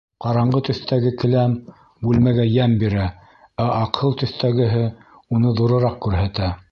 Ҡараңғы 0.23 0.59
төҫтәге 0.67 1.09
келәм 1.23 1.51
бүлмәгә 2.07 2.45
йәм 2.53 2.73
бирә, 2.85 3.05
ә 3.65 3.69
аҡһыл 3.75 4.15
төҫтәгеһе 4.23 4.87
уны 5.39 5.53
ҙурыраҡ 5.61 6.01
күрһәтә. 6.07 6.51